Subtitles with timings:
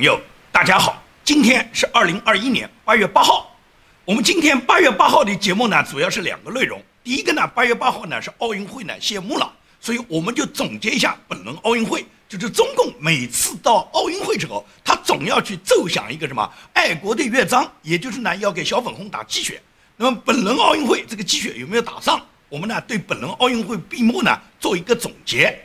[0.00, 0.18] 朋友，
[0.50, 3.54] 大家好，今天是二零二一年八月八号。
[4.06, 6.82] 我们今天八月八号的节目呢，主要是两个内容。
[7.04, 12.02] 第一个呢，八月八号呢是奥运会呢谢幕了，所以我们就总结一下本轮奥运会。
[12.30, 19.60] 就是中共每次到奥运会之后，他总要去奏响一个什么爱国的乐章，也就是呢要给小粉红打鸡血。
[19.98, 22.18] 那么本轮奥运会这个鸡血有没有打上？
[22.48, 25.62] 我们呢对本轮奥运会闭幕呢做一个总结。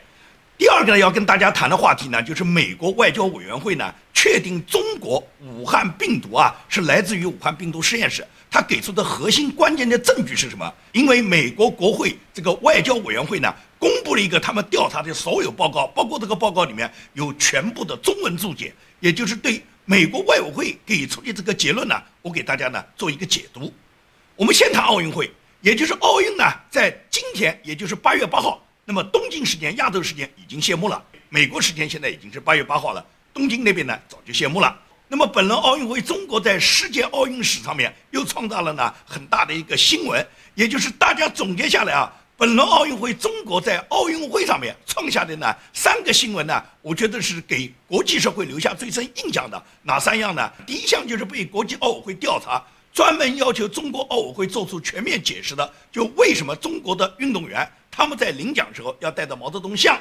[0.58, 8.26] 第二个呢，要跟大家谈的话题呢，就是美国外交委员会呢确定中国武汉病毒啊是来自于武汉病毒实验室。
[8.50, 10.72] 他给出的核心关键的证据是什么？
[10.92, 23.70] 因为美国国会这个外交委员会呢公布了一个他们调查的所有报告，包括这个报告里面有全部的中文注解，也就是对美国外委会给出的这个结论呢，我给大家呢做一个解读。
[24.34, 28.64] 我们先谈奥运会，也就是奥运呢在今天，也就是八月八号。
[28.86, 31.04] 那么东京时间、亚洲时间已经谢幕了。
[31.28, 33.04] 美国时间现在已经是八月八号了，
[33.36, 34.74] 东京那边呢早就谢幕了。
[35.08, 49.62] 那么本轮奥运会，中国在世界奥运史上面又创造了呢很大的一个新闻，也就是大家总结下来啊，本轮奥运会中国在奥运会上面创下的呢三个新闻呢，我觉得是给国际社会留下最深印象的。
[49.82, 50.50] 哪三样呢？
[50.66, 57.70] 第一项就是被国际奥委会调查，专门要求中国奥委会做出全面解释的，就为什么中国的运动员。
[57.90, 59.98] 他们在领奖时候要带着毛泽东像，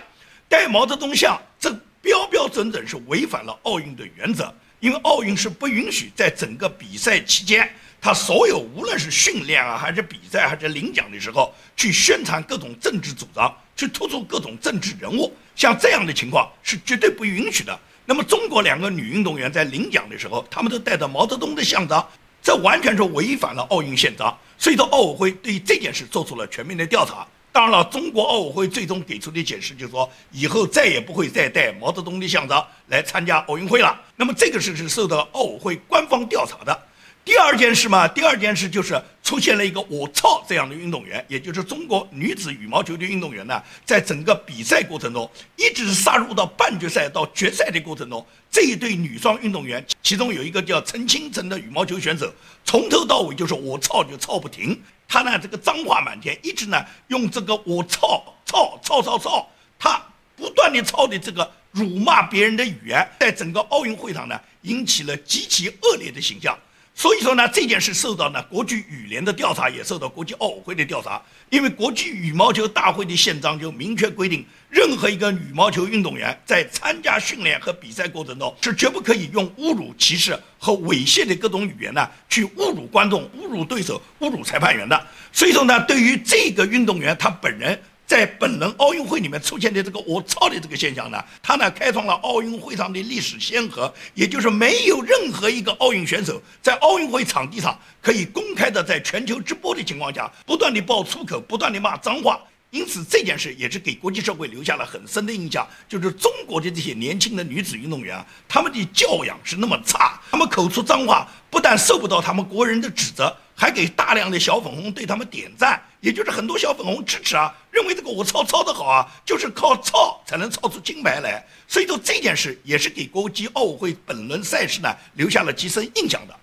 [0.49, 1.73] 带毛泽东像，这
[2.05, 4.53] 标标准准是违反了奥运的原则。
[4.79, 7.67] 因为奥运是不允许在整个比赛期间，
[7.99, 17.79] 他所有无论是训练啊，还是比赛，还是领奖的时候，去宣传各种政治主张，去突出各种政治人物，像这样的情况是绝对不允许的。
[18.05, 22.07] 那么中国两个女运动员在领奖的时候，他们都带着毛泽东的像章，
[22.43, 24.37] 这完全是违反了奥运宪章。
[24.59, 27.25] 所以说，奥委会对这件事做出了全面的调查。
[27.55, 33.97] 当然了，中国奥委会最终给出的解释就是说，以后再也不会再带毛泽东的像章来参加奥运会了。
[34.17, 36.77] 那么这个事是受到奥委会官方调查的。
[37.25, 52.31] 第二件事嘛，第二件事就是出现了一个“我操”这样的运动员，也就是中国女子羽毛球的运动员呢，在整个比赛过程中，一直杀入到半决赛到决赛的过程中，这一对女双运动员，其中有一个叫陈清晨的羽毛球选手，
[52.63, 54.79] 从头到尾就是“我操”就操不停。
[55.07, 59.49] 他呢，这个脏话满天，一直呢用这个我操操操操操，
[59.79, 59.99] 他
[60.35, 66.55] 不断的操的这个辱骂别人的语言，在整个奥运会上呢，引起了极其恶劣的形象。
[66.97, 71.21] 所以说呢，这件事受到呢国际羽联的调查，也受到国际奥委会的调查。
[71.49, 85.07] 因为国际羽毛球大会的宪章就明确规定，任何一个羽毛球运动员在参加训练和比赛过程中，是绝不可以用侮辱、歧视和猥亵的各种语言呢，去侮辱观众、侮辱对手、侮辱裁判员的。
[85.33, 87.77] 所以说呢，对于这个运动员他本人。
[88.07, 102.39] 在本轮奥运会里面出现的这个“我操”的这个现象呢，它呢开创了奥运会上的历史先河，也就是没有任何一个奥运选手在奥运会场地上可以公开的在全球直播的情况下，不断的爆粗口，不断的骂脏话。
[102.69, 113.35] 因此这件事也是给国际社会留下了很深的印象，就是中国的这些年轻的女子运动员啊，她们的教养是那么差，她们口出脏话，不但受不到他们国人的指责。
[113.57, 121.43] 还给大量的小粉红对他们点赞，也就是很多小粉红支持啊，认为这个我操操的好啊，就是靠操才能操出金牌来。
[121.67, 126.35] 所以说这件事也是给国际奥委会本轮赛事呢留下了极深印象的。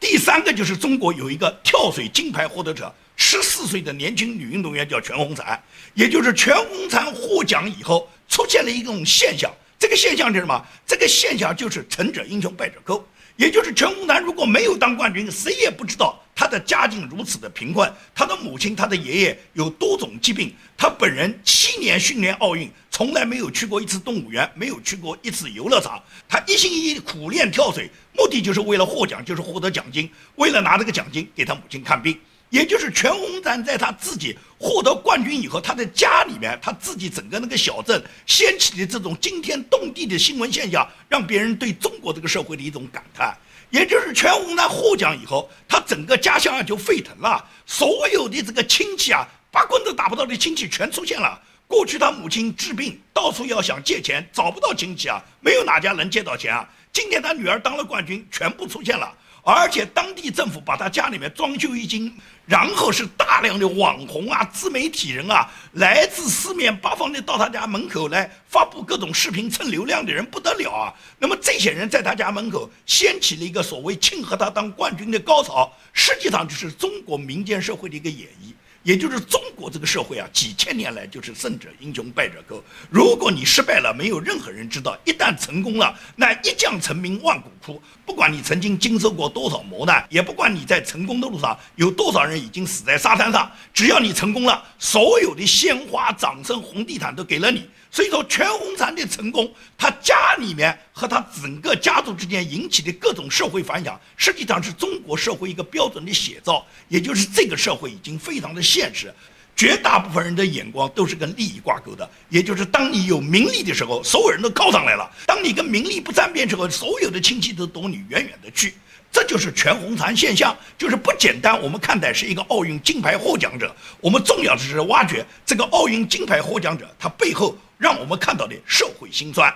[0.00, 5.56] 第三个就是中国有一个跳水金牌获得者，十四岁的年轻女运动员叫全红婵，
[5.94, 9.48] 也就是全红婵获奖以后出现了一种现象，
[9.78, 10.60] 这个现象是什么？
[10.84, 16.20] 这个现象就是成者英雄败者寇，也就是全红婵如果没有当冠军，谁也不知道。
[16.36, 26.02] 她的家境如此的贫困，她的母亲、她的爷爷有多种疾病，她本人七年训练奥运，从来没有去过一次动物园，没有去过一次游乐场。
[26.28, 32.18] 他一心一意苦练跳水，目的就是为了获奖，就是获得奖金，为了拿这个奖金给他母亲看病。
[32.54, 43.36] 也就是全红婵在他自己获得冠军以后，他在家里面，他自己整个那个小镇掀起的这种惊天动地的新闻现象，让别人对中国这个社会的一种感叹。
[43.70, 51.36] 也就是全红婵获奖以后，他整个家乡啊就沸腾了，所有的这个亲戚啊，八棍子打不到的亲戚全出现了。
[51.66, 56.68] 过去他母亲治病，到处要想借钱，找不到亲戚啊，没有哪家能借到钱啊。
[56.92, 59.12] 今天他女儿当了冠军，全部出现了。
[59.44, 62.10] 而且当地政府把他家里面装修一新，
[62.46, 70.94] 然后是大量的网红啊、自媒体人啊，来自四面八方的到他家门口来发布各种视频蹭流量的人不得了啊。
[71.18, 78.54] 那么这些人在他家门口掀起了一个所谓庆贺他当冠军的高潮，实际上就是中国民间社会的一个演绎。
[78.84, 82.62] 也就是中国这个社会啊，几千年来就是胜者英雄败者寇。
[82.90, 87.82] 如果你失败了，没有任何人知道；一旦成功了，那一将成名万骨枯。
[88.04, 97.66] 不管你曾经经受过多少磨难，也不管你在成功的路上有多少人已经死在沙滩上，只要你成功了，所有的鲜花、掌声、红地毯都给了你。
[97.94, 106.66] 所以说，全红婵的成功，他家里面和他整个家族之间引起的各种社会反响，实际上是中国社会一个标准的写照。
[106.88, 109.14] 也就是这个社会已经非常的现实，
[109.54, 112.10] 绝大部分人的眼光都是跟利益挂钩的。
[112.30, 118.74] 也就是当你有名利的时候，所有人都靠上来了；当你跟名利不沾边时候，所有的亲戚都躲你远远的去。
[119.12, 121.62] 这就是全红婵现象，就是不简单。
[121.62, 129.54] 我们看待是一个奥运金牌获奖者，我们重要的是挖掘这个奥运金牌获奖者他背后让我们看到的社会辛酸。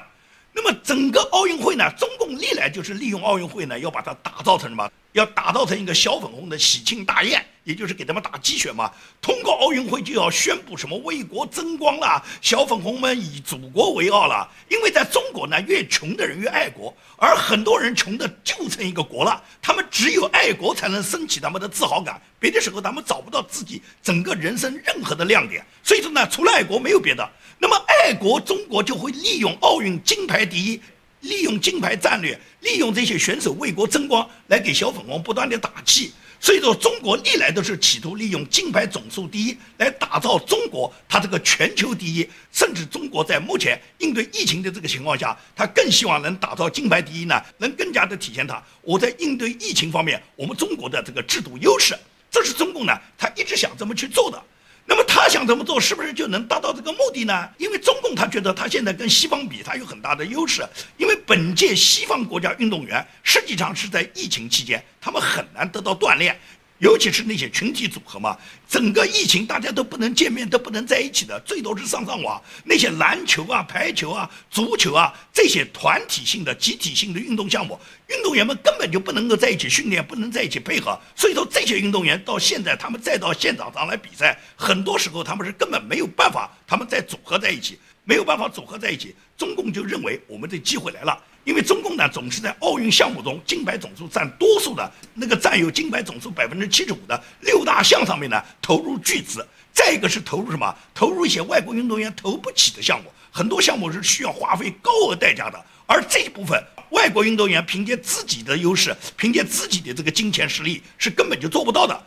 [0.52, 4.90] 那么整个奥运会呢，中共历来就是利用奥运会呢，要把它打造成什么？
[5.12, 8.91] 要打造成一个小粉红的喜庆大宴，也就是给他们打鸡血嘛。
[9.20, 14.50] 通过奥运会就要宣布什么为国争光啦，小粉红们以祖国为傲了。
[14.70, 19.44] 因为在中国呢，越穷的人越爱国，而很多人穷的就成一个国了。
[19.61, 25.62] 他们只有爱国才能升起他们的自豪感，别的时候他们找不到自己整个人生任何的亮点。
[25.82, 27.31] 所以说呢，除了爱国没有别的。
[27.59, 30.81] 那么爱国中国就会利用奥运金牌第一。
[31.23, 36.12] 利用金牌战略，利用这些选手为国争光，来给小粉红不断的打气。
[36.40, 42.29] 所以说，中国历来都是企图利用金牌总数第一来打造中国，它这个全球第一。
[42.52, 51.96] 甚至中国在目前应对疫情的这个情况下，它更希望能打造金牌第一呢，能更加的体现它我在应对疫情方面，我们中国的这个制度优势。
[52.31, 54.43] 这是中共呢，他一直想这么去做的。
[54.90, 57.46] 那么他想怎么做，是不是就能达到这个目的呢？
[57.58, 60.67] 因为中共他觉得他现在跟西方比，他有很大的优势。
[60.96, 66.40] 因为本届西方国家运动员实际上是在疫情期间，他们很难得到锻炼。
[66.78, 68.36] 尤其是那些群体组合嘛，
[68.69, 72.40] 整个疫情大家都不能见面，都不能在一起的，最多是上上网。
[72.64, 80.96] 那些篮球啊、排球啊、足球啊这些团体性的、集体性的运动项目，运动员们根本就不能够在一起训练，不能在一起配合。
[81.16, 89.14] 所以说，这些运动员到现在他们再到现场上来比赛，很多时候他们是根本没有办法，他们再组合在一起，没有办法组合在一起。
[89.36, 91.20] 中共就认为我们的机会来了。
[91.48, 99.42] 因为中共呢总是在奥运项目中金牌总数占多数的那个占有金牌总数百分之七十五的六大项上面呢投入巨资，
[99.72, 100.76] 再一个是投入什么？
[100.94, 111.98] 投入一些外国运动员投不起的项目，很多项目是需要花费高额代价的，而这一部分外国运动员凭借自己的优势，凭借自己的这个金钱实力是根本就做不到的。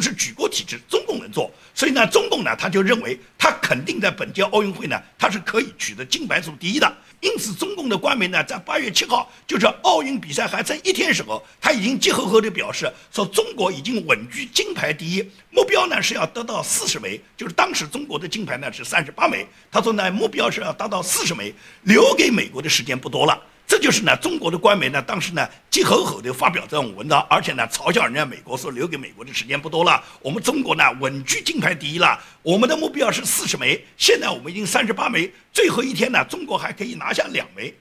[0.00, 6.92] 是举国体制，中共能做，所以呢，中共呢他就认为他肯定在本届奥运会呢他是可以取得金牌数第一的。
[7.20, 21.52] 因此，中共的官媒呢，在八月七号，就是奥运比赛还剩一天时候，他已经急吼吼地表示说，中国已经稳居金牌第一，目标呢是要得到四十枚，就是当时中国的金牌呢是三十八枚，他说呢，目标是要达到四十枚，
[21.82, 23.38] 留给美国的时间不多了。
[23.70, 37.72] 这就是呢，中国的官媒呢，当时呢急吼吼的发表这种文章，而且呢嘲笑人家美国说留给美国的时间不多了，我们中国呢稳居金牌第一了，我们的目标是四十枚，现在我们已经三十八枚，最后一天呢，中国还可以拿下两枚，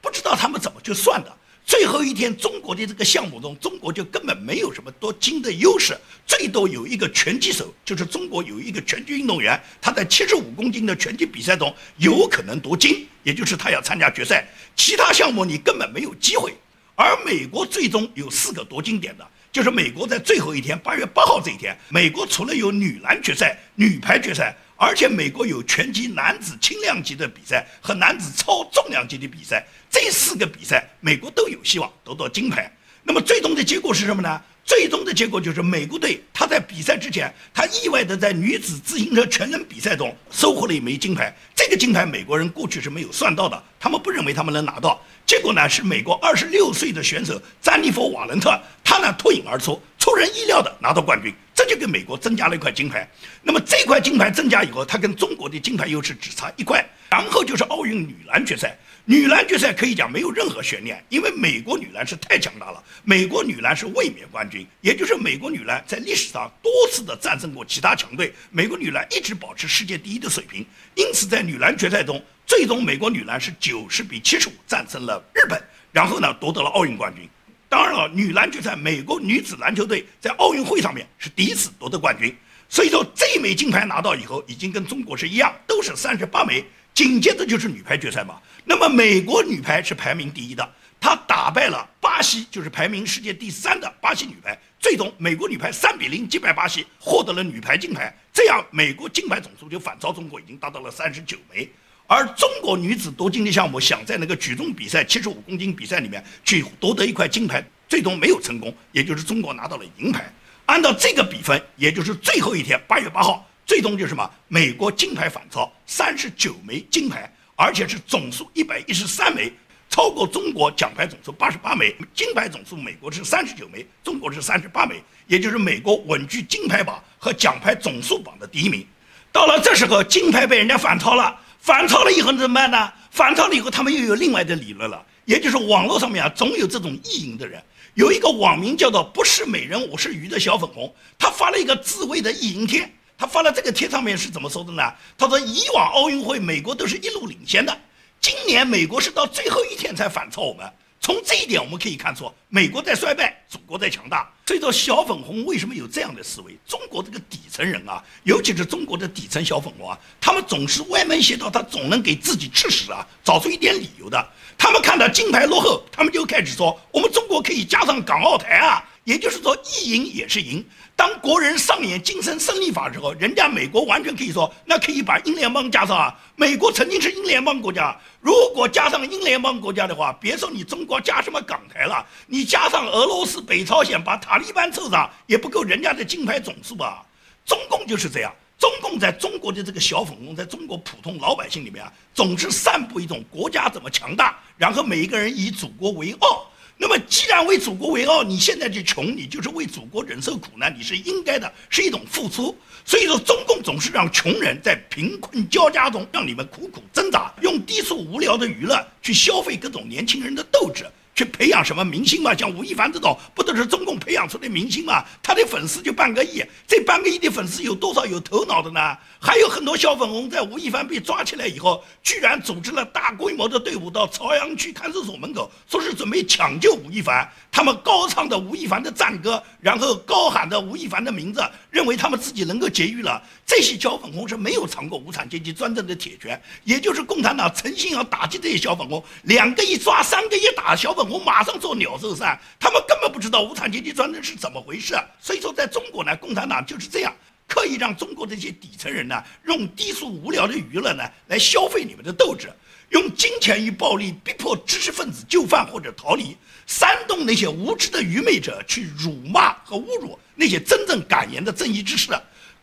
[0.00, 1.32] 不知道他们怎么去算的。
[1.66, 14.46] 最后一天，中国的这个项目中，中国就根本没有什么夺金的优势，最多有一个拳击手，就是中国有一个拳击运动员，他在七十五公斤的拳击比赛中有可能夺金，也就是他要参加决赛。
[14.76, 16.54] 其他项目你根本没有机会。
[16.94, 24.54] 而美国最终有四个夺金点的，就是美国在最后一天，八月八号这一天，美国除了有女篮决赛、女排决赛。
[24.76, 32.70] 而且美国有拳击男子轻量级的比赛和男子超重量级的比赛，这四个比赛美国都有希望得到金牌。
[33.02, 34.38] 那么最终的结果是什么呢？
[34.62, 41.34] 最终的结果就是美国队他在比赛之前，他意外的在女子自行车全能比赛中收获了一枚金牌。
[41.54, 45.00] 这个金牌美国人过去是没有算到的，他们不认为他们能拿到。
[45.26, 51.34] 结果呢是美国二十六岁的选手詹妮弗·瓦伦特，他呢脱颖而出，出人意料的拿到冠军。
[51.52, 53.08] 这就给美国增加了一块金牌，
[53.42, 56.84] 那么这块金牌增加以后，它跟中国的金牌优势只差一块。
[57.08, 58.76] 然后就是奥运女篮决赛，
[59.08, 70.66] 女篮决赛可以讲没有任何悬念，因为美国女篮是太强大了，美国女篮是卫冕冠军，也就是美国女篮在历史上多次的战胜过其他强队，美国女篮一直保持世界第一的水平。
[70.96, 77.28] 因此在女篮决赛中，最终美国女篮是九十比七十五战胜了日本，然后呢夺得了奥运冠军。
[77.68, 82.34] 当然了，女篮决赛，美国女子篮球队在奥运会上面是第一次夺得冠军，
[82.68, 86.64] 所以说这一枚金牌拿到以后，已经跟中国是一样，都是三十八枚。
[86.96, 88.40] 紧接着就是女排决赛嘛。
[88.64, 90.66] 那么美国女排是排名第一的，
[90.98, 98.10] 她打败了巴西，就是排名世界第三的巴西女排，最终美国女排三比零击败巴西，获得了女排金牌。
[98.32, 101.68] 这样，美国金牌总数就反超中国，已经达到了三十九枚。
[102.06, 110.32] 而中国女子夺金的项目，想在那个举重比赛七十五公斤比赛里面去夺得一块金牌，最终没有成功，也就是中国拿到了银牌。
[110.64, 114.30] 按照这个比分，也就是最后一天八月八号，最终就是什么？
[114.46, 119.52] 美国金牌反超三十九枚金牌，而且是总数一百一十三枚。
[119.88, 128.86] 超过中国奖牌总数八十八枚，金牌总数美国是三十九枚，中国是三十八枚，也就是美国稳居金牌榜和奖牌总数榜的第一名。
[129.32, 132.92] 到了这时候，金牌被人家反超了，反超了以后怎么办呢？
[133.10, 137.62] 反超了以后，他们又有另外的理论了，也就是网络上面啊，总有这种意淫的人。
[137.94, 142.92] 有一个网名叫做“不是美人我是鱼”的小粉红，他发了一个自慰的意淫贴。
[143.18, 144.82] 他发了这个贴上面是怎么说的呢？
[145.16, 147.76] 他说：“以往奥运会，美国都是一路领先的。”
[148.20, 150.70] 今年美国是到最后一天才反超我们，
[151.00, 154.28] 从这一点我们可以看出，美国在衰败，祖国在强大。
[154.46, 156.56] 所以说，小粉红为什么有这样的思维？
[156.66, 164.30] 中国这个底层人啊，尤其是中国的底层小粉红啊，他们总是歪门邪道，他总能给自己吃屎啊，找出一点理由的。
[164.58, 168.84] 他们看到金牌落后，他们就开始说，我们中国可以加上港澳台啊。
[169.06, 170.64] 也就是说，一赢也是赢。
[170.96, 176.12] 当国人上演精神胜利法之后，人家美国完全可以说，那可以把英联邦加上啊。
[176.34, 187.00] 美国曾经是英联邦国家，如果加上英联邦国家的话，别说你中国加什么港台了，你加上俄罗斯、北朝鲜，把塔利班凑上，也不够人家的金牌总数啊。
[187.44, 196.50] 中共就是这样，中共在中国的这个小粉红，在中国普通老百姓里面啊，总是散布一种国家怎么强大，然后每一个人以祖国为傲。
[196.78, 202.54] 那么，既然为祖国为傲，你现在就穷，你就是为祖国忍受苦难，你是应该的，是一种付出。
[202.84, 210.84] 所以说，中共总是让穷人在贫困交加中，让你们苦苦挣扎，用低俗无聊的娱乐去消费各种年轻人的斗志。
[211.16, 212.34] 去培养什么明星嘛？
[212.34, 215.02] 像吴亦凡这种，不都是中共培养出的明星嘛？
[215.22, 218.80] 他的粉丝就半个亿，这半个亿的粉丝有多少有头脑的呢？
[219.18, 227.26] 还有很多小粉红在吴亦凡被抓起来以后，居然组织了大规模的队伍到朝阳区看守所门口，说是准备抢救吴亦凡。
[227.50, 233.22] 他们高唱着吴亦凡的赞歌，然后高喊着吴亦凡的名字，认为他们自己能够劫狱了。
[233.46, 242.38] 这些小粉红是没有尝过无产阶级专政的铁拳，也就是共产党诚心要打击这些小粉红，两个一抓，三个一打，小粉我马上做鸟兽散。
[242.58, 244.94] 他们根本不知道无产阶级专政是怎么回事。
[245.20, 247.14] 所以说，在中国呢，共产党就是这样，
[247.48, 252.48] 刻意让中国这些底层人呢，用低俗无聊的娱乐呢，来消费你们的斗志。
[252.90, 256.36] 用金钱与暴力逼迫知识分子就范或者逃离，
[256.68, 262.12] 煽动那些无知的愚昧者去辱骂和侮辱那些真正敢言的正义之士。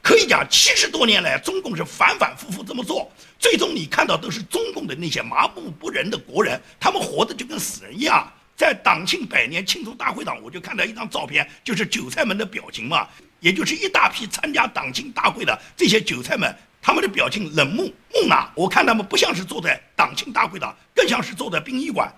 [0.04, 8.30] 可以讲，七十多年来，中共是反反复复这么做，最终你看到都是中共的那些麻木不仁的国人，他们活的就跟死人一样。
[8.56, 13.08] 在党庆百年庆祝大会上，我就看到一张照片，就是韭菜们的表情嘛，
[13.40, 16.54] 也就是一大批参加党庆大会的这些韭菜们。
[16.86, 22.14] 他们的表情冷漠木讷，我看他们不像是坐在党庆大会的，更像是坐在殡仪馆。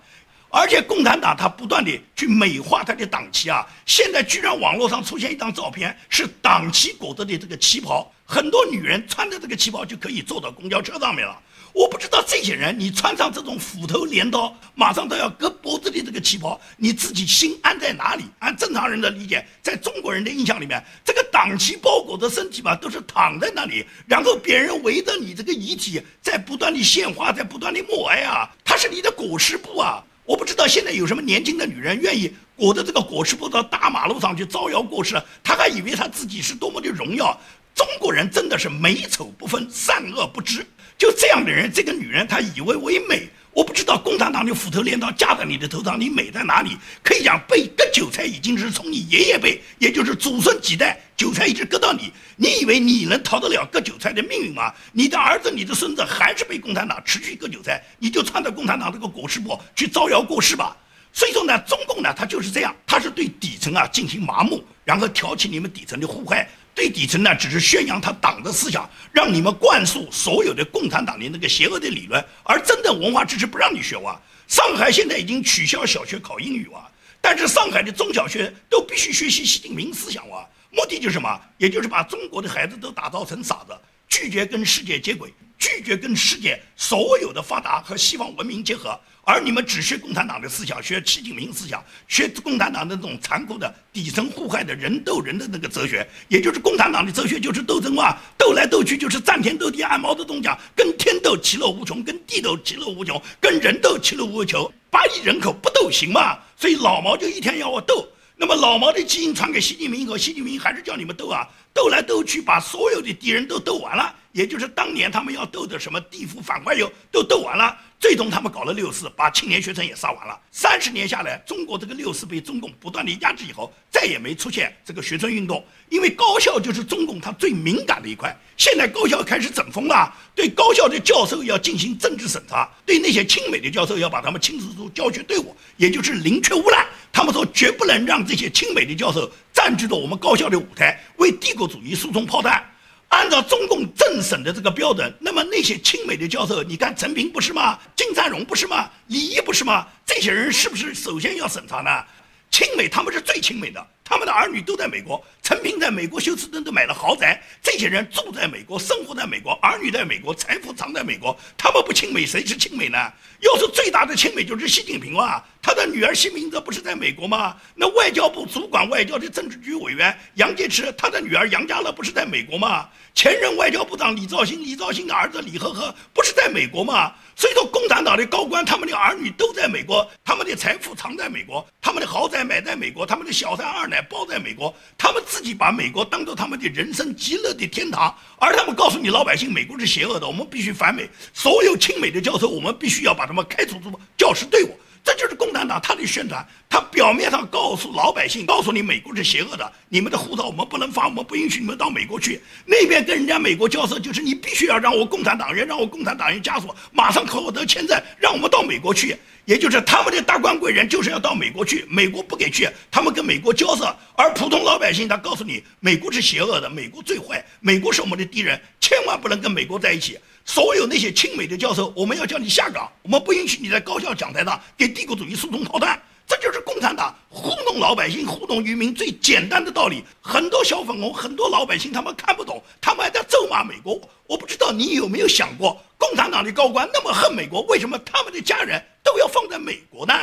[0.48, 11.38] 而且共产党他不断的去美化他的党旗啊，现在居然网络上出现一张照片，是党旗裹着的这个旗袍，很多女人穿着这个旗袍就可以坐到公交车上面了。
[11.74, 18.24] 我不知道这些人，你穿上这种斧头镰刀，马上都要割脖子的这个旗袍，你自己心安在哪里？
[18.38, 30.02] 按正常人的理解，在中国人的印象里面，这个党旗包裹的身体嘛，都是躺在那里，然后别人围着你这个遗体在不断的献花，在不断的默哀啊，他是你的裹尸布啊！
[30.26, 37.40] 我不知道现在有什么年轻的女人愿意裹着这个裹尸布到大马路上去招摇过市，她还以为她自己是多么的荣耀。
[37.74, 40.66] 中国人真的是美丑不分，善恶不知。
[40.98, 46.76] 就这样的人，这个女人她以为为美，我不知道共产党的斧头镰刀架在你的头上，你美在哪里？
[47.02, 54.70] 可以讲被割韭菜已经是从你爷爷辈，也就是祖孙几代韭菜一直割到你，你以为你能逃得了割韭菜的命运吗？
[54.92, 60.76] 你的儿子、你的孙子还是被共产党持续割韭菜，你就穿着共产党这个裹尸布去招摇过市吧。
[61.14, 66.46] 所以说呢，中共呢，他就是这样，他是对底层啊进行麻木，然后挑起你们底层的祸害。
[66.76, 74.20] 最底层呢，只是宣扬他党的思想，让你们灌输所有的共产党的那个邪恶的理论，而真的文化知识不让你学哇。
[74.46, 76.86] 上海现在已经取消小学考英语哇，
[77.18, 80.46] 但是上海的中小学都必须学习习近平思想哇。
[80.70, 81.40] 目的就是什么？
[81.56, 83.74] 也就是把中国的孩子都打造成傻子。
[84.08, 88.98] 拒绝跟世界接轨，拒绝跟世界所有的发达和西方文明结合。
[89.28, 99.82] 而你们只学共产党的思想，学习近平思想，学共产党的那种残酷的底层互害的人斗人的那个哲学，也就是共产党的哲学就是斗争嘛，斗来斗去就是战天斗地。
[99.82, 104.72] 按毛泽东讲，跟天斗其乐无穷，跟地斗其乐无穷，跟人斗其乐无穷。
[104.90, 106.38] 八亿人口不斗行吗？
[106.56, 108.08] 所以老毛就一天要我斗。
[108.38, 114.14] 那么老毛的基因传给习近平以后，习近平还是叫你们斗啊，斗来斗去，把所有的敌人都斗完了。
[114.36, 120.38] 也就是当年他们要斗的什么地府反坏右都斗完了，最终他们搞了六四，把青年学生也杀完了。
[120.52, 128.36] 三十年下来，中国这个六四被中共不断的压制以后，再也没出现这个学生运动，因为高校就是中共它最敏感的一块。
[128.58, 136.86] 现在高校开始整风了，对高校的教授要进行政治审查，对那些亲美的教授要把他们清除出教学队伍，也就是宁缺毋滥。
[137.10, 142.62] 他们说绝不能让这些亲美的教授占据着我们高校的舞台，为帝国主义输送炮弹。
[143.08, 147.78] 按照中共政审的这个标准，那么那些亲美的教授，你看陈平不是吗？
[147.94, 148.90] 金灿荣不是吗？
[149.06, 149.86] 李毅不是吗？
[150.04, 152.04] 这些人是不是首先要审查呢？
[152.50, 153.86] 亲美他们是最亲美的。
[154.08, 157.42] 他们的儿女都在美国，陈平在美国休斯顿都买了豪宅。
[157.60, 161.36] 这些人住在美国，生活在美国，儿女在美国，财富藏在美国。
[161.58, 162.96] 他们不亲美，谁是亲美呢？
[163.40, 167.56] 要是最大的亲美就是习近平啊，他的女儿习明泽不是在美国吗？
[167.74, 172.88] 那外交部主管外交的政治局委员杨洁篪，他的女儿杨家乐不是在美国吗？
[173.12, 177.12] 前任外交部长李肇星，李肇星的儿子李赫赫不是在美国吗？
[177.38, 194.74] 所以说，共产党的高官，他们的儿女都在美国，他们的财富藏在美国，他们的豪宅买在美国，他们的小三二奶包在美国，他们自己把美国当做他们的人生极乐的天堂，而他们告诉你老百姓，美国是邪恶的，我们必须反美，所有亲美的教授，我们必须要把他们开除出教师队伍。
[195.06, 202.40] 这就是共产党他的宣传，他表面上告诉老百姓，告诉你美国是邪恶的，你们的护照我们不能发，我们不允许你们到美国去。
[202.64, 209.16] 那边跟人家美国交涉，就是你必须要让我共产党员，让我共产党员家属马上获得签证，让我们到美国去。
[209.44, 220.18] 也就是他们的大官贵人就是要到美国去，美国不给去，他们跟美国交涉，而普通老百姓他告诉你，美国是邪恶的，美国最坏，美国是我们的敌人，千万不能跟美国在一起。
[220.46, 226.00] 所有那些亲美的教授，我们要叫你下岗，我们不允许你在高校讲台上给帝国主义输送炮弹。
[226.28, 230.02] 这就是共产党糊弄老百姓、糊弄渔民最简单的道理。
[230.20, 234.00] 很多小粉红、很多老百姓他们看不懂，他们还在咒骂美国。
[234.26, 240.14] 我不知道你有没有想过，共产党的高官那么恨美国，为什么他们的家人都要放在美国呢？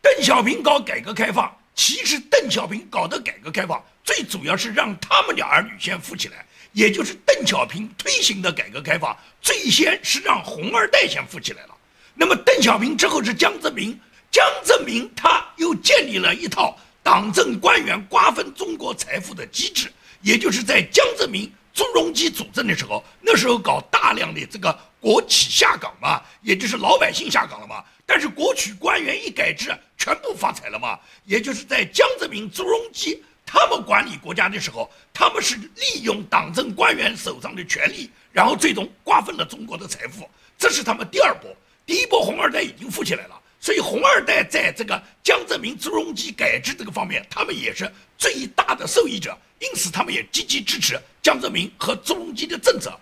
[0.00, 6.46] 邓小平搞改革开放，其实邓小平搞的改革开放，最主要是让他们的儿女先富起来。
[6.76, 11.74] 也就是邓小平推行的改革开放，最先是让红二代先富起来了。
[12.14, 13.98] 那么邓小平之后是江泽民，
[14.30, 19.90] 江泽民他又建立了一套党政官员瓜分中国财富的机制。
[20.20, 27.82] 也就是在江泽民、朱镕基主政的时候，那时候搞大量的这个国企下岗嘛，也就是老百姓下岗了嘛。
[28.04, 31.00] 但是国企官员一改制，全部发财了嘛。
[31.24, 33.24] 也就是在江泽民、朱镕基。
[33.46, 40.28] 他们管理国家的时候，他们是利用党政官员手上的权力，然后最终瓜分了中国的财富。
[40.58, 41.54] 这是他们第二波，
[41.86, 43.40] 第一波红二代已经富起来了。
[43.60, 52.98] 所以红二代在这个江泽民、朱镕基改制这个方面，他们也是最大的受益者，因此他们也积极支持江泽民和朱镕基的政策。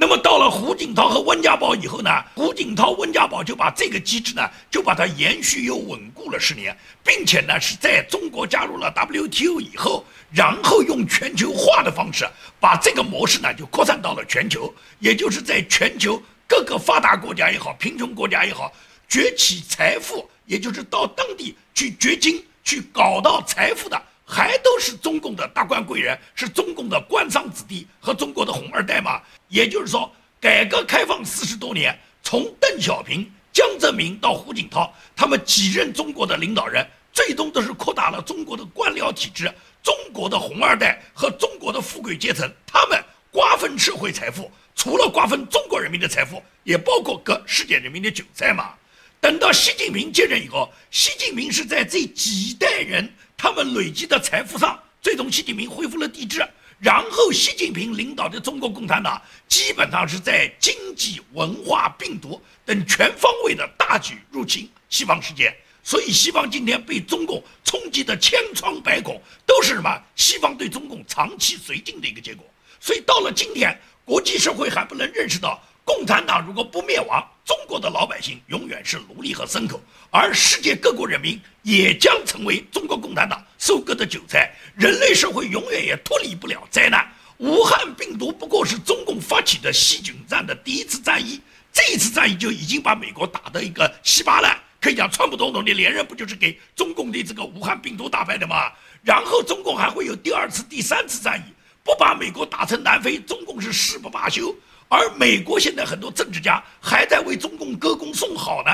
[0.00, 2.08] 那么到了胡锦涛和温家宝以后呢？
[2.36, 12.24] 胡锦涛、温家宝就把这个机制呢，就把它延续又稳固了十年，并且呢是在中国加入了 WTO 以后，然后用全球化的方式
[12.60, 18.72] 把这个模式呢就扩散到了全球，也就是在全球各个发达国家也好，贫穷国家也好，
[19.08, 24.00] 崛起财富，也就是到当地去掘金、去搞到财富的。
[24.30, 29.22] 还都是中共的大官贵人，是中共的官商子弟和中国的红二代嘛？
[29.48, 39.50] 也就是说，改革开放四十多年，从邓小平、江泽民到胡锦涛，他们几任中国的领导人，最终都是扩大了中国的官僚体制。
[39.82, 48.74] 中国的红二代和中国的富贵阶层，他们瓜分社会财富，除了瓜分中国人民的财富，也包括割世界人民的韭菜嘛。
[49.20, 53.10] 等到习近平接任以后，习近平是在这几代人。
[53.38, 56.44] 他们累积的财富上，最终习近平恢复了帝制，
[56.80, 69.88] 然后习近平领导的中国共产党基本上是在经济、文化、病毒等全方位的大举入侵西方世界，所以西方今天被中共冲击的千疮百孔，都是什么？
[70.16, 72.44] 西方对中共长期绥靖的一个结果。
[72.80, 75.62] 所以到了今天，国际社会还不能认识到。
[75.88, 87.10] 共产党如果不灭亡，中国的老百姓永远是奴隶和牲口，而世界各国人民也将成为中国共产党收割的韭菜，人类社会永远也脱离不了灾难。
[87.38, 91.40] 武汉病毒不过是中共发起的细菌战的第一次战役，
[91.72, 94.60] 这一次战役就已经把美国打得一个稀巴烂。
[94.78, 98.70] 可以讲，川普总统的连任不就是给中共的这个武汉病毒打败的吗？
[99.02, 104.54] 然后中共还会有第二次、第三次战役，不把美国打成南非，中共是誓不罢休。
[104.88, 108.70] 而美国现在很多政治家还在为中共歌功颂好呢。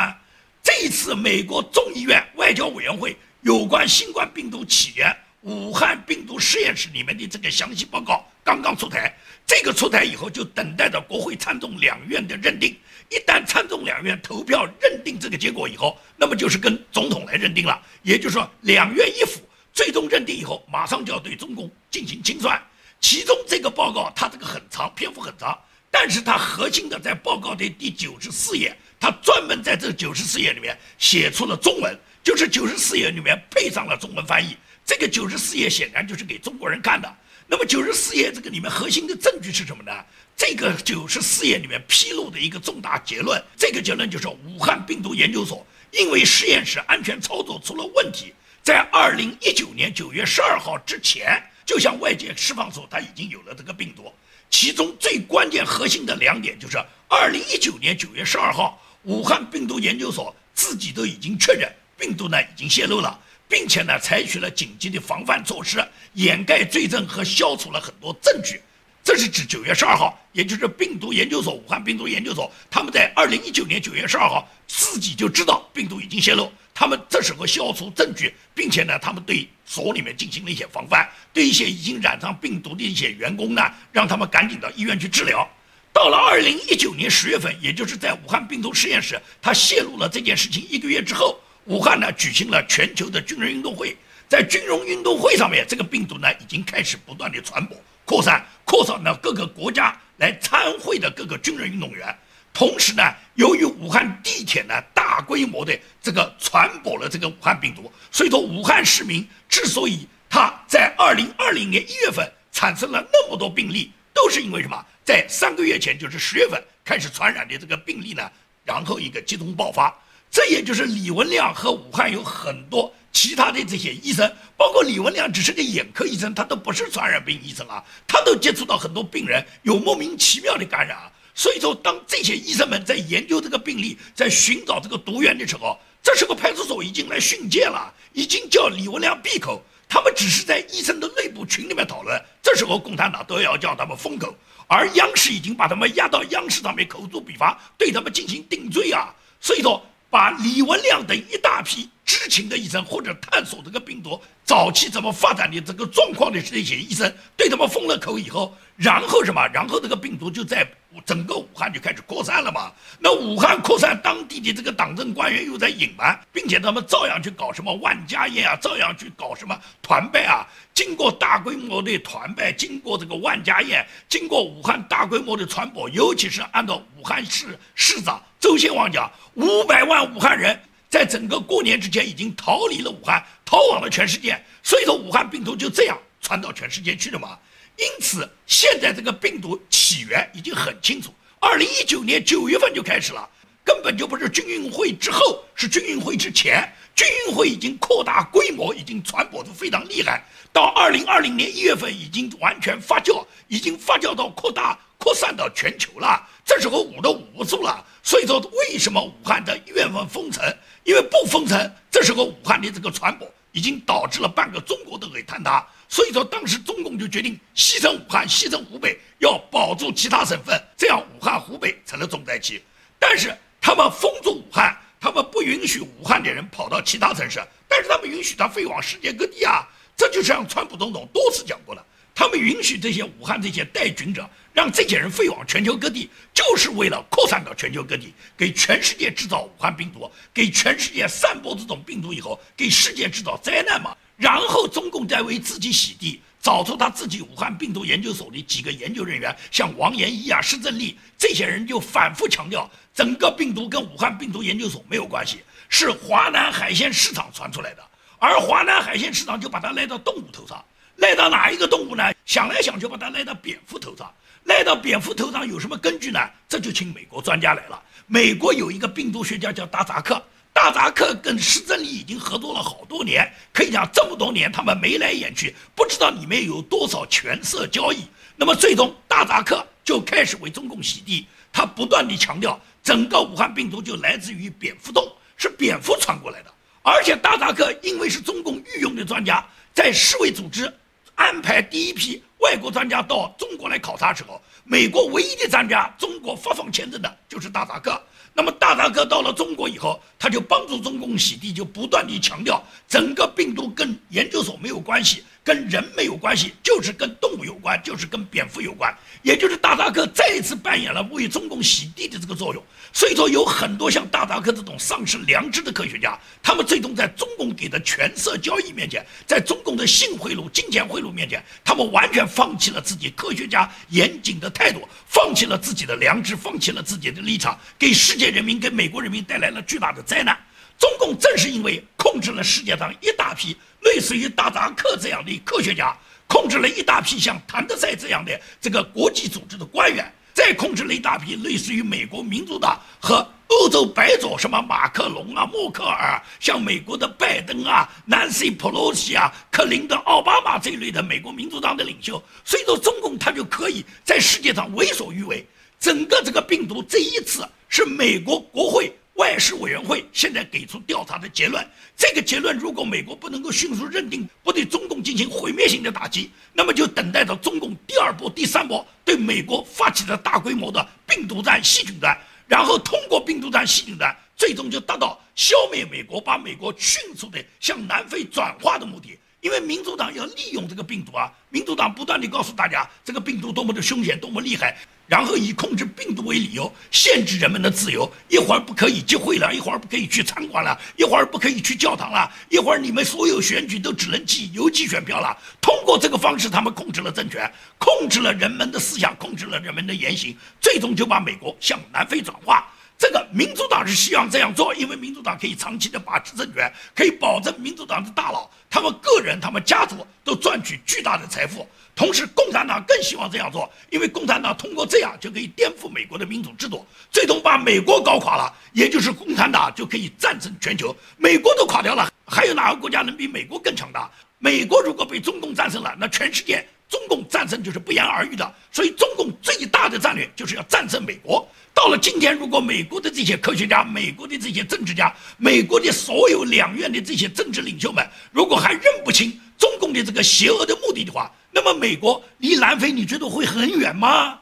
[0.63, 9.15] 这一次，美国众议院外交委员会有关新冠病毒起源武汉病毒实验室里面的这个详细报告刚刚出台。
[9.47, 12.75] 这个出台以后，就等待着国会参众两院的认定。
[13.11, 17.79] 一旦参众两院投票认定这个结果以后，那么就是跟总统来认定了。
[18.03, 19.43] 也就是说，两院一府
[19.75, 22.59] 最终认定以后，马上就要对中共进行清算。
[23.01, 25.57] 其中这个报告它这个很长，篇幅很长，
[25.97, 34.57] 但是它核心的在报告的第九十四页，它专门在这九十四页里面写出了中文，就是九十四页里面配上了中文翻译。
[34.85, 37.09] 这个九十四页显然就是给中国人看的。
[37.47, 39.93] 那么九十四页这个里面核心的证据是什么呢？
[40.37, 54.13] 这个九十四页里面披露的一个重大结论，这个结论就是武汉病毒研究所因为实验室安全操作出了问题，在二零一九年九月十二号之前，就向外界释放出它已经有了这个病毒。
[54.57, 63.19] 其中最关键核心的两点就是二零一九年九月十二号，武汉病毒研究所自己都已经确认病毒呢已经泄露了。
[63.49, 68.61] 并且呢，采取了紧急的防范措施，掩盖罪证和消除了很多证据。
[69.03, 85.49] 这是指九月十二号，也就是病毒研究所、武汉病毒研究所，他们在二零一九年九月十二号自己就知道病毒已经泄露，他们这时候消除证据，并且呢，他们对所里面进行了一些防范，对一些已经染上病毒的一些员工呢，让他们赶紧到医院去治疗。
[85.93, 91.39] 到了二零一九年十月份，也就是在武汉病毒实验室他泄露了这件事情一个月之后。
[91.67, 93.97] 武汉呢举行了全球的军人运动会，
[94.29, 102.15] 在军容运动会上面，这个病毒呢已经开始不断的传播、扩散、扩散到各个国家来参会的各个军人运动员。
[102.55, 103.03] 同时呢，
[103.35, 114.87] 由于武汉地铁呢大规模的这个传播了这个武汉病毒，所以说武汉市民之所以他在二零二零年一月份产生了那么多病例，都是因为什么？
[115.05, 118.31] 在三个月前，就是十月份开始传染的这个病例呢，
[118.65, 119.93] 然后一个集中爆发。
[120.31, 131.11] 这也就是李文亮和武汉有很多其他的这些医生，包括李文亮只是个眼科医生，他都不是传染病医生啊，他都接触到很多病人有莫名其妙的感染啊。
[131.35, 139.63] 所以说，当这些医生们在研究这个病例，在寻找这个毒源的时候，这时候派出所已经来训诫了，已经叫李文亮闭口。
[139.89, 144.35] 他们只是在医生的内部群里面讨论，这时候共产党都要叫他们封口，
[144.67, 149.15] 而央视已经把他们压到央视上面口诛笔伐，对他们进行定罪啊。
[149.41, 149.85] 所以说。
[150.11, 151.91] 把李文亮等一大批
[152.25, 159.47] 知情的医生，或者探索这个病毒早期怎么发展的这个状况的这些医生，对他们封了口以后，然后什么？
[159.53, 160.67] 然后这个病毒就在
[161.05, 162.73] 整个武汉就开始扩散了嘛。
[162.99, 170.49] 那武汉扩散，当地的这个党政官员又在隐瞒，并且他们照样去搞什么万家宴啊，照样去搞什么团拜啊。
[170.73, 178.19] 经过大规模的团拜，经过这个万家宴，经过武汉大规模的传播，尤其是按照武汉市市长。
[178.41, 180.59] 周先旺讲，五百万武汉人
[180.95, 184.41] 在整个过年之前已经逃离了武汉，逃往了全世界。
[184.63, 187.37] 所以说，武汉病毒就这样传到全世界去了嘛。
[187.77, 191.13] 因此，现在这个病毒起源已经很清楚。
[191.41, 193.29] 二零一九年九月份就开始了，
[193.65, 196.73] 根本就不是军运会之后，是军运会之前。
[196.95, 200.25] 军运会已经扩大规模，已经传播的非常厉害。
[200.53, 204.79] 到二零二零年一月份，已经完全发酵，已经发酵到扩大。
[205.05, 207.85] 扩散到全球了，这时候捂都捂不住了。
[208.03, 210.43] 所以说，为什么武汉的一月份封城？
[210.83, 215.63] 因为不封城，这时候武汉的这个传播已经导致了半个中国都给坍塌。
[215.91, 222.65] 所以说，当时中共就决定牺牲武汉，牺牲湖北，要保住其他省份，这样武汉、湖北成了重灾区。
[222.99, 229.69] 但是他们封住武汉，他们不允许武汉的人跑到其他城市，但是他们允许他飞往世界各地啊。
[229.95, 231.85] 这就像川普总统多次讲过了，
[232.15, 234.29] 他们允许这些武汉这些带菌者。
[234.55, 243.97] 让这些人飞往全球各地，就是为了扩散到全球各地，给全世界制造武汉病毒，给全世界散播这种病毒以后，给世界制造灾难嘛。
[244.17, 257.83] 然后中共在为自己洗地，找出他自己武汉病毒研究所的几个研究人员，像王延一啊、施正利这些人，就反复强调，整个病毒跟武汉病毒研究所没有关系，是华南海鲜市场传出来的。
[258.21, 260.65] 而华南海鲜市场就把它赖到动物头上，
[260.97, 262.05] 赖到哪一个动物呢？
[262.25, 264.13] 想来想去，把它赖到蝙蝠头上。
[264.45, 266.21] 赖到蝙蝠头上有什么根据呢？
[266.49, 267.83] 这就请美国专家来了。
[268.07, 278.07] 美国有一个病毒学家叫大扎克，大扎克跟施正利已经合作了好多年，可以讲这么多年他们眉来眼去，不知道里面有多少权色交易。
[278.37, 286.53] 那么最终，大扎克就开始为中共洗地，他不断地强调，整个武汉病毒就来自于蝙蝠洞，是蝙蝠传过来的。
[286.83, 290.71] 而且大扎克因为是中共御用的专家，在世卫组织
[291.15, 298.01] 安排第一批外国专家到中国来考察时候，美国唯一的专家，中国发放签证的就是大扎克。
[298.37, 305.23] 那么大扎克到了中国以后，他就帮助中共洗地，就不断的强调，整个病毒跟研究所没有关系。
[305.45, 312.65] 跟人没有关系，就是跟动物有关，就是跟蝙蝠有关，也就是大扎克再一次扮演了为中共洗地的这个作用。
[312.95, 330.39] 所以说，有很多像大扎克这种丧失良知的科学家，他们最终在中共给的权色交易面前，在中共的性贿赂、金钱贿赂面前，他们完全放弃了自己科学家严谨的态度，放弃了自己的良知，放弃了自己的立场，给世界人民、给美国人民带来了巨大的灾难。
[330.79, 333.57] 中共正是因为控制了世界上一大批。
[333.85, 335.95] 类似于大扎克这样的科学家，
[336.27, 355.47] 控制了一大批像谭德赛这样的这个国际组织的官员，再控制了一大批类似于美国民主党和欧洲白左什么马克龙啊、默克尔，像美国的拜登啊、Nancy Pelosi 啊、克林顿、奥巴马这一类的美国民主党的领袖，所以说中共他就可以在世界上为所欲为。
[355.79, 358.91] 整个这个病毒这一次是美国国会。
[359.15, 361.65] 外事委员会现在给出调查的结论，
[361.97, 379.17] 这个结论如果美国不能够迅速认定，不对中共进行毁灭性的打击，那么就等待着中共第二波、第三波对美国发起的大规模的病毒战、细菌战，然后通过病毒战、细菌战，最终就达到消灭美国、把美国迅速的向南非转化的目的。
[379.45, 384.75] 因为民主党要利用这个病毒啊，民主党不断地告诉大家这个病毒多么的凶险、多么厉害。
[385.07, 388.11] 然后以控制病毒为理由，限制人们的自由。
[388.31, 395.37] 一会儿不可以集会了，一会儿不可以去餐馆了，一会儿不可以去教堂了，一会儿你们所有选举都只能寄邮寄选票了。
[395.61, 402.67] 通过这个方式，他们控制了政权，控制了人们的思想，控制了人们的言行，最终就把美国向南非转化。
[402.97, 411.65] 这个民主党是希望这样做，因为民主党可以长期的把持政权，可以保证民主党的大佬、他们个人、他们家族都赚取巨大的财富。
[411.95, 420.93] 同时，共产党更希望这样做，因为共产党通过这样就可以颠覆美国的民主制度，最终把美国搞垮了，也就是共产党就可以战胜全球。
[421.17, 424.11] 美国都垮掉了，还有哪个国家能比美国更强大？
[424.41, 428.55] 美国如果被中共战胜了，那全世界中共战胜就是不言而喻的。
[428.71, 431.49] 所以，中共最大的战略就是要战胜美国。
[431.73, 444.39] 到了今天，如果美国的这些科学家、美国的这些政治家、美国的所有两院的这些政治领袖们，如果还认不清中共的这个邪恶的目的的话，那么美国离南非，你觉得会很远吗？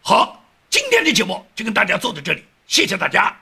[0.00, 3.41] 好，今天的节目就跟大家做到这里，谢谢大家。